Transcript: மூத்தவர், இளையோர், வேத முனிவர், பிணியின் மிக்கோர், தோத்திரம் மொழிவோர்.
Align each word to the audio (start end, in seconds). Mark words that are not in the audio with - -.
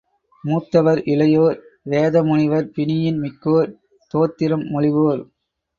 மூத்தவர், 0.43 1.01
இளையோர், 1.05 1.57
வேத 1.83 2.23
முனிவர், 2.23 2.67
பிணியின் 2.75 3.21
மிக்கோர், 3.21 3.71
தோத்திரம் 4.13 4.65
மொழிவோர். 4.71 5.23